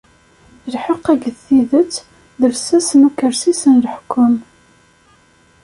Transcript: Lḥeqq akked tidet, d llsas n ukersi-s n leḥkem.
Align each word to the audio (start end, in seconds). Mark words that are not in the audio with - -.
Lḥeqq 0.73 1.05
akked 1.13 1.35
tidet, 1.45 1.93
d 2.39 2.41
llsas 2.51 2.89
n 2.99 3.05
ukersi-s 3.07 3.61
n 3.73 3.75
leḥkem. 3.83 4.35